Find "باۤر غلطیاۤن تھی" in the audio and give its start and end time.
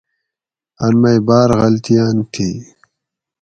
1.27-2.49